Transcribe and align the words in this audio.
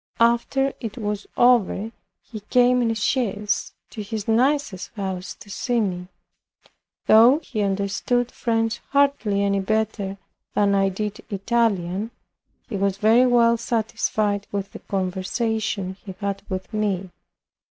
After 0.19 0.73
it 0.79 0.97
was 0.97 1.27
over, 1.37 1.91
he 2.23 2.39
came 2.39 2.81
in 2.81 2.89
a 2.89 2.95
chaise 2.95 3.73
to 3.91 4.01
his 4.01 4.27
niece's 4.27 4.87
house 4.95 5.35
to 5.35 5.47
see 5.51 5.79
me. 5.79 6.07
Though 7.05 7.37
he 7.43 7.61
understood 7.61 8.31
French 8.31 8.79
hardly 8.93 9.43
any 9.43 9.59
better 9.59 10.17
than 10.55 10.73
I 10.73 10.89
did 10.89 11.23
Italian, 11.29 12.09
he 12.67 12.77
was 12.77 12.97
very 12.97 13.27
well 13.27 13.57
satisfied 13.57 14.47
with 14.51 14.71
the 14.71 14.79
conversation 14.79 15.95
he 16.03 16.15
had 16.19 16.41
with 16.49 16.73
me. 16.73 17.11